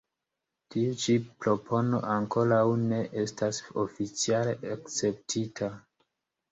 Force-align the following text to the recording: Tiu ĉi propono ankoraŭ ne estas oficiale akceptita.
Tiu 0.75 0.95
ĉi 1.03 1.17
propono 1.43 2.01
ankoraŭ 2.15 2.63
ne 2.87 3.03
estas 3.27 3.61
oficiale 3.87 4.59
akceptita. 4.79 5.75